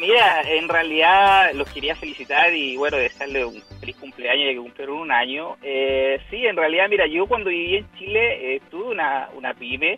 Mira, 0.00 0.42
en 0.42 0.68
realidad 0.68 1.52
los 1.54 1.68
quería 1.70 1.96
felicitar 1.96 2.54
y 2.54 2.76
bueno, 2.76 2.96
desearle 2.96 3.44
un 3.44 3.60
feliz 3.80 3.96
cumpleaños 3.96 4.46
ya 4.46 4.52
que 4.52 4.58
cumplieron 4.58 4.98
un 4.98 5.10
año. 5.10 5.56
Eh, 5.60 6.20
sí, 6.30 6.46
en 6.46 6.56
realidad, 6.56 6.88
mira, 6.88 7.06
yo 7.06 7.26
cuando 7.26 7.50
viví 7.50 7.76
en 7.76 7.92
Chile 7.98 8.54
eh, 8.54 8.60
tuve 8.70 8.90
una, 8.90 9.28
una 9.34 9.54
pyme 9.54 9.96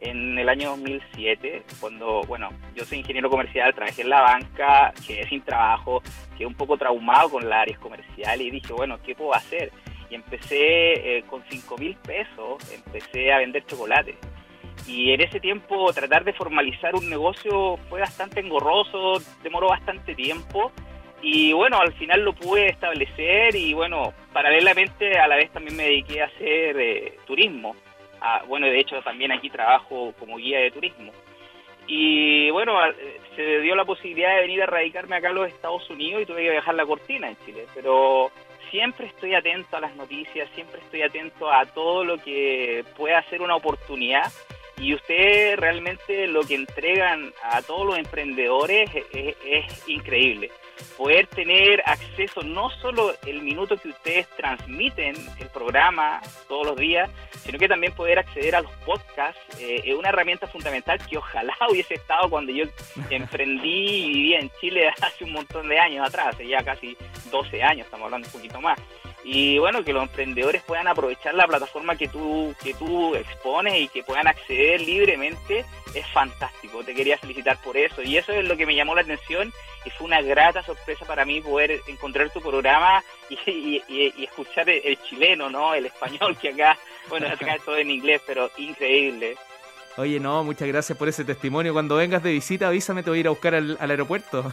en 0.00 0.38
el 0.38 0.48
año 0.48 0.70
2007, 0.70 1.64
cuando, 1.78 2.22
bueno, 2.22 2.48
yo 2.74 2.84
soy 2.84 2.98
ingeniero 2.98 3.28
comercial, 3.28 3.74
trabajé 3.74 4.02
en 4.02 4.10
la 4.10 4.22
banca, 4.22 4.92
quedé 5.06 5.28
sin 5.28 5.42
trabajo, 5.42 6.02
quedé 6.36 6.46
un 6.46 6.54
poco 6.54 6.76
traumado 6.78 7.30
con 7.30 7.48
las 7.48 7.62
áreas 7.62 7.78
comerciales 7.78 8.46
y 8.46 8.50
dije, 8.50 8.72
bueno, 8.72 8.98
¿qué 9.04 9.14
puedo 9.14 9.34
hacer? 9.34 9.70
Y 10.08 10.14
empecé 10.14 11.18
eh, 11.18 11.22
con 11.28 11.42
5 11.48 11.76
mil 11.78 11.94
pesos, 11.96 12.58
empecé 12.72 13.32
a 13.32 13.38
vender 13.38 13.64
chocolate. 13.66 14.16
Y 14.86 15.12
en 15.12 15.20
ese 15.20 15.38
tiempo 15.38 15.92
tratar 15.92 16.24
de 16.24 16.32
formalizar 16.32 16.94
un 16.94 17.08
negocio 17.10 17.76
fue 17.88 18.00
bastante 18.00 18.40
engorroso, 18.40 19.22
demoró 19.42 19.68
bastante 19.68 20.14
tiempo 20.14 20.72
y 21.22 21.52
bueno, 21.52 21.78
al 21.78 21.92
final 21.92 22.22
lo 22.24 22.32
pude 22.32 22.68
establecer 22.68 23.54
y 23.54 23.74
bueno, 23.74 24.14
paralelamente 24.32 25.18
a 25.18 25.28
la 25.28 25.36
vez 25.36 25.50
también 25.50 25.76
me 25.76 25.84
dediqué 25.84 26.22
a 26.22 26.26
hacer 26.26 26.80
eh, 26.80 27.18
turismo. 27.26 27.76
Ah, 28.20 28.42
bueno, 28.46 28.66
de 28.66 28.78
hecho 28.78 29.00
también 29.02 29.32
aquí 29.32 29.50
trabajo 29.50 30.12
como 30.18 30.36
guía 30.36 30.60
de 30.60 30.70
turismo. 30.70 31.12
Y 31.86 32.50
bueno, 32.50 32.78
se 33.34 33.60
dio 33.60 33.74
la 33.74 33.84
posibilidad 33.84 34.36
de 34.36 34.42
venir 34.42 34.62
a 34.62 34.66
radicarme 34.66 35.16
acá 35.16 35.30
a 35.30 35.32
los 35.32 35.48
Estados 35.48 35.88
Unidos 35.90 36.22
y 36.22 36.26
tuve 36.26 36.44
que 36.44 36.50
dejar 36.50 36.74
la 36.74 36.86
cortina 36.86 37.28
en 37.28 37.36
Chile, 37.44 37.66
pero 37.74 38.30
siempre 38.70 39.06
estoy 39.06 39.34
atento 39.34 39.76
a 39.76 39.80
las 39.80 39.96
noticias, 39.96 40.48
siempre 40.54 40.80
estoy 40.80 41.02
atento 41.02 41.50
a 41.50 41.66
todo 41.66 42.04
lo 42.04 42.18
que 42.18 42.84
pueda 42.96 43.22
ser 43.24 43.42
una 43.42 43.56
oportunidad 43.56 44.30
y 44.80 44.94
ustedes 44.94 45.58
realmente 45.58 46.26
lo 46.26 46.42
que 46.42 46.54
entregan 46.54 47.32
a 47.42 47.60
todos 47.62 47.86
los 47.86 47.98
emprendedores 47.98 48.90
es, 49.12 49.88
increíble. 49.88 50.50
Poder 50.96 51.26
tener 51.28 51.82
acceso 51.86 52.42
no 52.42 52.70
solo 52.70 53.14
el 53.26 53.42
minuto 53.42 53.76
que 53.76 53.88
ustedes 53.88 54.28
transmiten 54.36 55.14
el 55.38 55.48
programa 55.48 56.20
todos 56.48 56.66
los 56.66 56.76
días, 56.76 57.10
sino 57.44 57.58
que 57.58 57.68
también 57.68 57.92
poder 57.94 58.18
acceder 58.18 58.54
a 58.56 58.60
los 58.60 58.72
podcasts 58.86 59.40
eh, 59.58 59.82
es 59.84 59.94
una 59.94 60.10
herramienta 60.10 60.46
fundamental 60.46 60.98
que 61.06 61.18
ojalá 61.18 61.54
hubiese 61.70 61.94
estado 61.94 62.28
cuando 62.28 62.52
yo 62.52 62.64
emprendí 63.08 64.04
y 64.04 64.12
vivía 64.12 64.40
en 64.40 64.50
Chile 64.60 64.88
hace 65.00 65.24
un 65.24 65.32
montón 65.32 65.68
de 65.68 65.78
años 65.78 66.06
atrás, 66.06 66.34
hace 66.34 66.46
ya 66.46 66.62
casi 66.62 66.96
12 67.30 67.62
años, 67.62 67.86
estamos 67.86 68.06
hablando 68.06 68.28
un 68.28 68.32
poquito 68.32 68.60
más 68.60 68.78
y 69.24 69.58
bueno, 69.58 69.84
que 69.84 69.92
los 69.92 70.02
emprendedores 70.02 70.62
puedan 70.62 70.88
aprovechar 70.88 71.34
la 71.34 71.46
plataforma 71.46 71.96
que 71.96 72.08
tú, 72.08 72.54
que 72.62 72.74
tú 72.74 73.14
expones 73.14 73.74
y 73.74 73.88
que 73.88 74.02
puedan 74.02 74.26
acceder 74.26 74.80
libremente 74.80 75.64
es 75.94 76.06
fantástico. 76.08 76.82
Te 76.84 76.94
quería 76.94 77.18
felicitar 77.18 77.60
por 77.62 77.76
eso 77.76 78.02
y 78.02 78.16
eso 78.16 78.32
es 78.32 78.46
lo 78.46 78.56
que 78.56 78.66
me 78.66 78.74
llamó 78.74 78.94
la 78.94 79.02
atención 79.02 79.52
y 79.84 79.90
fue 79.90 80.06
una 80.06 80.22
grata 80.22 80.62
sorpresa 80.62 81.04
para 81.04 81.24
mí 81.24 81.40
poder 81.40 81.80
encontrar 81.86 82.30
tu 82.30 82.40
programa 82.40 83.02
y, 83.28 83.82
escuchar 84.22 84.68
el, 84.70 85.00
chileno, 85.02 85.50
¿no? 85.50 85.74
El 85.74 85.86
español 85.86 86.36
que 86.36 86.50
acá, 86.50 86.78
bueno, 87.08 87.28
acá 87.28 87.54
es 87.56 87.64
todo 87.64 87.76
en 87.76 87.90
inglés, 87.90 88.22
pero 88.26 88.50
increíble. 88.56 89.36
Oye, 89.96 90.20
no, 90.20 90.44
muchas 90.44 90.68
gracias 90.68 90.96
por 90.96 91.08
ese 91.08 91.24
testimonio. 91.24 91.72
Cuando 91.72 91.96
vengas 91.96 92.22
de 92.22 92.32
visita, 92.32 92.68
avísame, 92.68 93.02
te 93.02 93.10
voy 93.10 93.18
a 93.18 93.20
ir 93.20 93.26
a 93.26 93.30
buscar 93.30 93.54
al, 93.54 93.76
aeropuerto. 93.80 94.50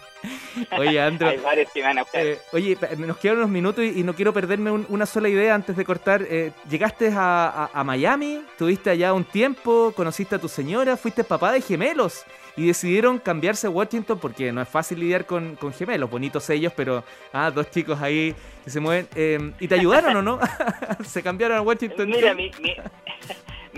oye, 0.78 1.00
Andro. 1.00 1.28
Hay 1.28 1.38
varios 1.38 1.70
que 1.72 1.82
van 1.82 1.98
a 1.98 2.02
buscar. 2.02 2.24
Eh, 2.24 2.38
oye, 2.52 2.78
nos 2.98 3.16
quedan 3.18 3.38
unos 3.38 3.50
minutos 3.50 3.84
y, 3.84 4.02
no 4.04 4.14
quiero 4.14 4.32
perderme 4.32 4.70
una 4.70 5.06
sola 5.06 5.28
idea 5.28 5.54
antes 5.54 5.76
de 5.76 5.84
cortar. 5.84 6.22
Eh, 6.22 6.52
llegaste 6.68 7.10
a, 7.12 7.82
Miami, 7.84 8.42
tuviste 8.56 8.90
allá 8.90 9.12
un 9.12 9.24
tiempo, 9.24 9.92
conociste 9.96 10.36
a 10.36 10.38
tu 10.38 10.48
señora, 10.48 10.96
fuiste 10.96 11.24
papá 11.24 11.52
de 11.52 11.60
gemelos 11.60 12.24
y 12.56 12.66
decidieron 12.66 13.18
cambiarse 13.18 13.66
a 13.66 13.70
Washington 13.70 14.18
porque 14.18 14.52
no 14.52 14.62
es 14.62 14.68
fácil 14.68 15.00
lidiar 15.00 15.26
con, 15.26 15.56
gemelos, 15.76 16.08
bonitos 16.08 16.48
ellos, 16.50 16.72
pero 16.76 17.02
ah, 17.32 17.50
dos 17.50 17.70
chicos 17.70 18.00
ahí 18.00 18.34
que 18.64 18.70
se 18.70 18.78
mueven. 18.78 19.08
Eh, 19.16 19.52
¿Y 19.58 19.66
te 19.66 19.74
ayudaron 19.74 20.16
o 20.16 20.22
no? 20.22 20.38
se 21.04 21.22
cambiaron 21.22 21.58
a 21.58 21.62
Washington. 21.62 22.08
Mira, 22.08 22.34
mi, 22.34 22.50
mi 22.60 22.76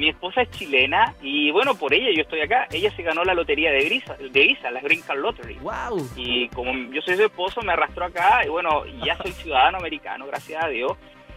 esposa 0.00 0.42
es 0.42 0.50
chilena 0.50 1.14
y 1.20 1.50
bueno, 1.50 1.74
por 1.74 1.92
ella 1.92 2.08
yo 2.14 2.22
estoy 2.22 2.40
acá. 2.40 2.66
Ella 2.70 2.90
se 2.94 3.02
ganó 3.02 3.24
la 3.24 3.34
lotería 3.34 3.70
de 3.70 3.88
Visa, 3.88 4.16
de 4.16 4.40
Visa 4.40 4.70
la 4.70 4.80
Green 4.80 5.02
Card 5.02 5.18
Lottery. 5.18 5.54
Wow. 5.56 6.08
Y 6.16 6.48
como 6.48 6.72
yo 6.92 7.02
soy 7.02 7.16
su 7.16 7.24
esposo, 7.24 7.62
me 7.62 7.72
arrastró 7.72 8.06
acá 8.06 8.42
y 8.44 8.48
bueno, 8.48 8.84
ya 9.04 9.16
soy 9.16 9.32
ciudadano 9.32 9.78
americano, 9.78 10.26
gracias 10.26 10.64
a 10.64 10.68
Dios. 10.68 10.96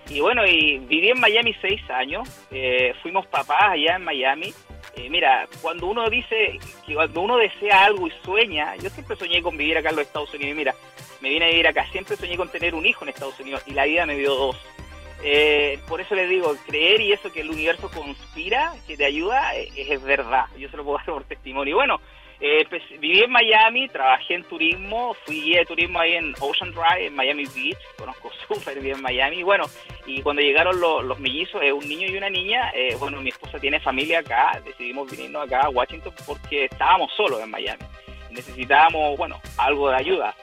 Y 0.10 0.20
bueno, 0.20 0.46
y 0.46 0.78
viví 0.80 1.10
en 1.10 1.20
Miami 1.20 1.56
seis 1.62 1.82
años, 1.90 2.30
eh, 2.52 2.94
fuimos 3.02 3.26
papás 3.28 3.72
allá 3.72 3.96
en 3.96 4.04
Miami. 4.04 4.54
Eh, 4.96 5.10
mira, 5.10 5.48
cuando 5.62 5.88
uno 5.88 6.10
dice, 6.10 6.60
que 6.86 6.94
cuando 6.94 7.22
uno 7.22 7.38
desea 7.38 7.86
algo 7.86 8.08
y 8.08 8.12
sueña, 8.24 8.76
yo 8.78 8.90
siempre 8.90 9.18
soñé 9.18 9.42
con 9.42 9.58
vivir 9.58 9.78
acá 9.78 9.90
en 9.90 9.96
los 9.96 10.06
Estados 10.06 10.34
Unidos. 10.34 10.56
mira, 10.56 10.76
me 11.22 11.30
vine 11.30 11.46
a 11.46 11.50
vivir 11.50 11.68
acá, 11.68 11.86
siempre 11.92 12.16
soñé 12.16 12.38
con 12.38 12.50
tener 12.50 12.76
un 12.76 12.86
hijo 12.86 13.04
en 13.04 13.10
Estados 13.10 13.40
Unidos 13.40 13.64
y 13.66 13.74
la 13.74 13.86
vida 13.86 14.06
me 14.06 14.16
dio 14.16 14.36
dos. 14.36 14.58
Eh, 15.27 15.79
por 15.88 16.00
eso 16.00 16.13
les 16.13 16.29
digo, 16.29 16.55
creer 16.67 17.01
y 17.01 17.12
eso 17.12 17.32
que 17.32 17.41
el 17.41 17.50
universo 17.50 17.89
conspira, 17.89 18.74
que 18.86 18.96
te 18.96 19.05
ayuda, 19.05 19.55
eh, 19.55 19.72
es, 19.75 20.03
verdad. 20.03 20.46
Yo 20.55 20.70
se 20.70 20.77
lo 20.77 20.84
puedo 20.84 20.98
dar 21.05 21.08
por 21.08 21.24
testimonio. 21.24 21.77
Bueno, 21.77 22.00
eh, 22.39 22.63
pues, 22.70 22.84
viví 23.00 23.24
en 23.24 23.32
Miami, 23.32 23.89
trabajé 23.89 24.36
en 24.36 24.44
turismo, 24.44 25.15
fui 25.25 25.41
guía 25.41 25.60
de 25.62 25.65
turismo 25.65 26.00
ahí 26.00 26.13
en 26.13 26.36
Ocean 26.39 26.72
Drive, 26.72 27.08
en 27.08 27.15
Miami 27.15 27.46
Beach, 27.46 27.79
conozco 27.98 28.29
súper 28.48 28.79
bien 28.79 29.01
Miami. 29.01 29.38
Y 29.38 29.44
bueno, 29.44 29.65
y 30.05 30.22
cuando 30.22 30.44
llegaron 30.44 30.79
los, 30.79 31.20
mellizos, 31.20 31.60
un 31.74 31.89
niño 31.89 32.08
y 32.08 32.17
una 32.17 32.29
niña, 32.29 32.72
bueno, 33.00 33.20
mi 33.20 33.29
esposa 33.29 33.58
tiene 33.60 33.79
familia 33.79 34.20
acá, 34.20 34.62
decidimos 34.63 35.10
venirnos 35.10 35.48
acá 35.48 35.62
a 35.62 35.70
Washington 35.70 36.13
porque 36.24 36.65
estábamos 36.65 37.12
solos 37.13 37.41
en 37.41 37.50
Miami. 37.50 37.82
Necesitábamos, 38.29 39.17
bueno, 39.17 39.41
algo 39.58 39.89
de 39.89 39.96
ayuda. 39.96 40.36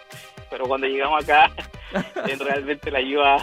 Pero 0.51 0.67
cuando 0.67 0.89
llegamos 0.89 1.23
acá 1.23 1.53
realmente 2.39 2.91
la 2.91 2.99
ayuda 2.99 3.37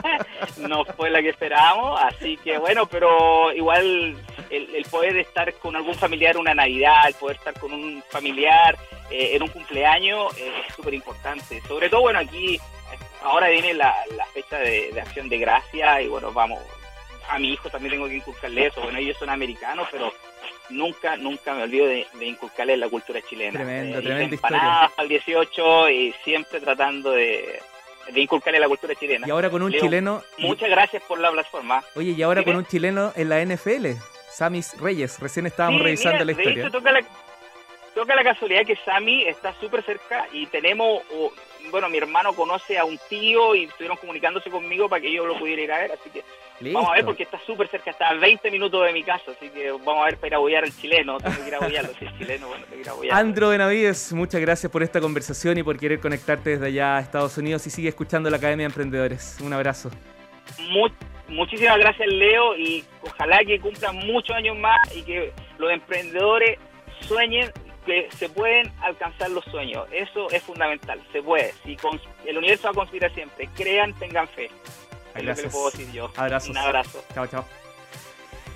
no 0.58 0.84
fue 0.84 1.10
la 1.10 1.22
que 1.22 1.30
esperábamos, 1.30 2.00
así 2.02 2.36
que 2.38 2.58
bueno, 2.58 2.86
pero 2.86 3.52
igual 3.52 4.16
el, 4.50 4.84
poder 4.90 5.16
estar 5.16 5.52
con 5.54 5.76
algún 5.76 5.94
familiar 5.94 6.36
una 6.36 6.54
Navidad, 6.54 7.08
el 7.08 7.14
poder 7.14 7.36
estar 7.36 7.58
con 7.58 7.72
un 7.72 8.02
familiar 8.08 8.76
eh, 9.10 9.36
en 9.36 9.42
un 9.42 9.48
cumpleaños 9.48 10.36
eh, 10.38 10.52
es 10.66 10.74
súper 10.74 10.94
importante. 10.94 11.60
Sobre 11.66 11.88
todo, 11.88 12.02
bueno, 12.02 12.18
aquí 12.18 12.58
ahora 13.22 13.48
viene 13.48 13.74
la, 13.74 13.94
fecha 14.32 14.58
de, 14.58 15.00
acción 15.00 15.28
de 15.28 15.38
gracia 15.38 16.02
y 16.02 16.08
bueno, 16.08 16.32
vamos, 16.32 16.60
a 17.28 17.38
mi 17.38 17.52
hijo 17.52 17.70
también 17.70 17.92
tengo 17.92 18.08
que 18.08 18.16
inculcarle 18.16 18.66
eso. 18.66 18.82
Bueno, 18.82 18.98
ellos 18.98 19.16
son 19.16 19.30
americanos, 19.30 19.88
pero 19.90 20.12
nunca, 20.70 21.16
nunca 21.16 21.54
me 21.54 21.62
olvido 21.62 21.86
de, 21.86 22.06
inculcarle 22.20 22.76
la 22.76 22.88
cultura 22.88 23.20
chilena. 23.22 23.60
Tremendo, 23.60 23.98
eh, 23.98 24.02
tremenda 24.02 24.34
historia. 24.34 24.92
al 24.96 25.08
18 25.08 25.90
y 25.90 26.14
siempre 26.24 26.60
tratando 26.60 27.12
de, 27.12 27.60
inculcarle 28.14 28.60
la 28.60 28.68
cultura 28.68 28.94
chilena. 28.94 29.26
Y 29.26 29.30
ahora 29.30 29.50
con 29.50 29.62
un 29.62 29.72
chileno... 29.72 30.22
Muchas 30.38 30.70
gracias 30.70 31.02
por 31.04 31.18
la 31.18 31.30
plataforma. 31.30 31.82
Oye, 31.94 32.12
y 32.12 32.22
ahora 32.22 32.44
con 32.44 32.56
un 32.56 32.66
chileno 32.66 33.12
en 33.16 33.28
la 33.28 33.44
NFL, 33.44 33.98
Samis 34.30 34.78
Reyes. 34.80 35.18
Recién 35.20 35.46
estábamos 35.46 35.82
revisando 35.82 36.24
la 36.24 36.32
historia. 36.32 36.70
toca 36.70 38.14
la, 38.14 38.24
casualidad 38.24 38.64
que 38.64 38.76
Sami 38.76 39.24
está 39.24 39.52
súper 39.60 39.82
cerca 39.84 40.26
y 40.32 40.46
tenemos 40.46 41.02
bueno, 41.70 41.88
mi 41.88 41.98
hermano 41.98 42.32
conoce 42.32 42.78
a 42.78 42.84
un 42.84 42.98
tío 43.08 43.54
y 43.54 43.64
estuvieron 43.64 43.96
comunicándose 43.96 44.50
conmigo 44.50 44.88
para 44.88 45.00
que 45.00 45.12
yo 45.12 45.26
lo 45.26 45.38
pudiera 45.38 45.62
ir 45.62 45.72
a 45.72 45.78
ver, 45.78 45.92
así 45.92 46.10
que 46.10 46.24
vamos 46.70 46.90
a 46.90 46.94
ver 46.94 47.04
porque 47.04 47.22
está 47.24 47.38
súper 47.40 47.68
cerca, 47.68 47.90
está 47.90 48.08
a 48.08 48.14
20 48.14 48.50
minutos 48.50 48.84
de 48.84 48.92
mi 48.92 49.02
casa, 49.02 49.32
así 49.32 49.48
que 49.50 49.70
vamos 49.70 50.02
a 50.02 50.04
ver 50.06 50.16
para 50.16 50.28
ir 50.28 50.34
a 50.34 50.36
apoyar 50.36 50.64
al 50.64 50.76
chileno, 50.76 51.18
tengo 51.18 51.36
que 51.36 51.48
ir 51.48 51.54
a 51.54 51.58
apoyarlo, 51.58 51.92
si 51.98 52.04
es 52.04 52.18
chileno, 52.18 52.48
bueno, 52.48 52.64
tengo 52.64 52.76
que 52.76 52.80
ir 52.82 52.88
a 52.88 52.92
apoyarlo. 52.92 53.20
Andro 53.20 53.48
Benavides, 53.48 54.12
muchas 54.12 54.40
gracias 54.40 54.70
por 54.70 54.82
esta 54.82 55.00
conversación 55.00 55.58
y 55.58 55.62
por 55.62 55.78
querer 55.78 56.00
conectarte 56.00 56.50
desde 56.50 56.66
allá 56.66 56.96
a 56.96 57.00
Estados 57.00 57.36
Unidos 57.38 57.66
y 57.66 57.70
sigue 57.70 57.88
escuchando 57.88 58.30
la 58.30 58.36
Academia 58.36 58.64
de 58.64 58.70
Emprendedores. 58.70 59.38
Un 59.42 59.52
abrazo. 59.52 59.90
muchísimas 61.28 61.78
gracias 61.78 62.08
Leo 62.08 62.56
y 62.56 62.84
ojalá 63.02 63.38
que 63.44 63.58
cumplan 63.60 63.96
muchos 64.06 64.36
años 64.36 64.56
más 64.58 64.78
y 64.94 65.02
que 65.02 65.32
los 65.58 65.70
emprendedores 65.72 66.58
sueñen 67.00 67.50
que 67.84 68.08
se 68.10 68.28
pueden 68.28 68.72
alcanzar 68.80 69.30
los 69.30 69.44
sueños. 69.46 69.86
Eso 69.92 70.30
es 70.30 70.42
fundamental, 70.42 71.00
se 71.12 71.22
puede. 71.22 71.52
Si 71.64 71.76
el 72.26 72.38
universo 72.38 72.64
va 72.68 72.70
a 72.70 72.74
conspirar 72.74 73.12
siempre, 73.14 73.48
crean, 73.56 73.92
tengan 73.94 74.28
fe. 74.28 74.50
Es 75.14 75.24
lo 75.24 75.34
que 75.34 75.42
le 75.42 75.48
puedo 75.48 75.70
decir 75.70 75.90
yo. 75.92 76.10
Un 76.16 76.56
abrazo. 76.56 77.04
Chao, 77.14 77.26
chao. 77.26 77.44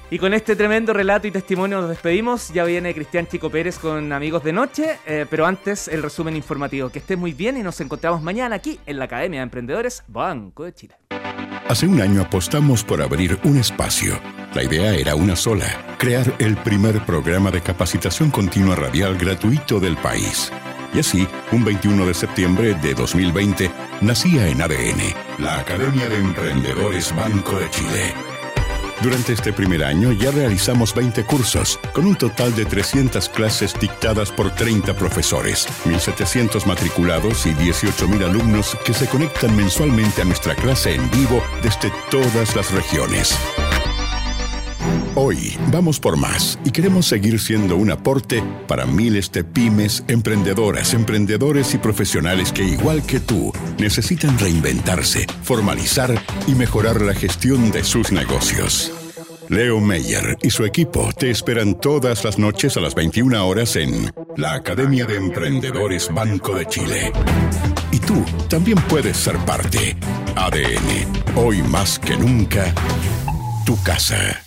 Y 0.08 0.18
con 0.18 0.34
este 0.34 0.54
tremendo 0.54 0.92
relato 0.92 1.26
y 1.26 1.32
testimonio 1.32 1.80
nos 1.80 1.90
despedimos. 1.90 2.52
Ya 2.52 2.64
viene 2.64 2.94
Cristian 2.94 3.26
Chico 3.26 3.50
Pérez 3.50 3.78
con 3.78 4.12
Amigos 4.12 4.44
de 4.44 4.52
Noche, 4.52 4.98
eh, 5.04 5.26
pero 5.28 5.46
antes 5.46 5.88
el 5.88 6.02
resumen 6.02 6.36
informativo. 6.36 6.90
Que 6.90 7.00
esté 7.00 7.16
muy 7.16 7.32
bien 7.32 7.56
y 7.56 7.62
nos 7.62 7.80
encontramos 7.80 8.22
mañana 8.22 8.54
aquí 8.56 8.78
en 8.86 8.98
la 8.98 9.06
Academia 9.06 9.40
de 9.40 9.44
Emprendedores 9.44 10.04
Banco 10.06 10.62
de 10.64 10.74
Chile. 10.74 10.94
Hace 11.68 11.88
un 11.88 12.00
año 12.00 12.22
apostamos 12.22 12.84
por 12.84 13.02
abrir 13.02 13.36
un 13.42 13.56
espacio. 13.56 14.20
La 14.54 14.62
idea 14.62 14.94
era 14.94 15.16
una 15.16 15.34
sola, 15.34 15.66
crear 15.98 16.32
el 16.38 16.56
primer 16.58 17.04
programa 17.04 17.50
de 17.50 17.60
capacitación 17.60 18.30
continua 18.30 18.76
radial 18.76 19.18
gratuito 19.18 19.80
del 19.80 19.96
país. 19.96 20.52
Y 20.94 21.00
así, 21.00 21.26
un 21.50 21.64
21 21.64 22.06
de 22.06 22.14
septiembre 22.14 22.74
de 22.74 22.94
2020, 22.94 23.70
nacía 24.00 24.46
en 24.46 24.62
ADN, 24.62 25.25
la 25.38 25.60
Academia 25.60 26.08
de 26.08 26.16
Emprendedores 26.16 27.14
Banco 27.14 27.58
de 27.58 27.70
Chile. 27.70 28.14
Durante 29.02 29.34
este 29.34 29.52
primer 29.52 29.84
año 29.84 30.12
ya 30.12 30.30
realizamos 30.30 30.94
20 30.94 31.24
cursos, 31.24 31.78
con 31.92 32.06
un 32.06 32.16
total 32.16 32.54
de 32.56 32.64
300 32.64 33.28
clases 33.28 33.78
dictadas 33.78 34.32
por 34.32 34.50
30 34.54 34.94
profesores, 34.94 35.68
1.700 35.84 36.64
matriculados 36.64 37.44
y 37.46 37.50
18.000 37.50 38.24
alumnos 38.24 38.76
que 38.84 38.94
se 38.94 39.06
conectan 39.06 39.54
mensualmente 39.54 40.22
a 40.22 40.24
nuestra 40.24 40.54
clase 40.54 40.94
en 40.94 41.10
vivo 41.10 41.42
desde 41.62 41.92
todas 42.10 42.56
las 42.56 42.70
regiones. 42.72 43.36
Hoy 45.18 45.56
vamos 45.72 45.98
por 45.98 46.18
más 46.18 46.58
y 46.62 46.72
queremos 46.72 47.06
seguir 47.06 47.40
siendo 47.40 47.76
un 47.76 47.90
aporte 47.90 48.44
para 48.68 48.84
miles 48.84 49.32
de 49.32 49.44
pymes, 49.44 50.04
emprendedoras, 50.08 50.92
emprendedores 50.92 51.72
y 51.72 51.78
profesionales 51.78 52.52
que 52.52 52.64
igual 52.64 53.02
que 53.02 53.18
tú 53.18 53.50
necesitan 53.78 54.38
reinventarse, 54.38 55.26
formalizar 55.42 56.22
y 56.46 56.54
mejorar 56.54 57.00
la 57.00 57.14
gestión 57.14 57.70
de 57.70 57.82
sus 57.82 58.12
negocios. 58.12 58.92
Leo 59.48 59.80
Meyer 59.80 60.36
y 60.42 60.50
su 60.50 60.66
equipo 60.66 61.08
te 61.16 61.30
esperan 61.30 61.80
todas 61.80 62.22
las 62.22 62.38
noches 62.38 62.76
a 62.76 62.80
las 62.82 62.94
21 62.94 63.48
horas 63.48 63.76
en 63.76 64.12
la 64.36 64.52
Academia 64.52 65.06
de 65.06 65.16
Emprendedores 65.16 66.12
Banco 66.12 66.56
de 66.56 66.66
Chile. 66.66 67.10
Y 67.90 68.00
tú 68.00 68.22
también 68.50 68.76
puedes 68.82 69.16
ser 69.16 69.38
parte. 69.46 69.96
ADN, 70.34 71.36
hoy 71.36 71.62
más 71.62 71.98
que 71.98 72.18
nunca, 72.18 72.74
tu 73.64 73.82
casa. 73.82 74.45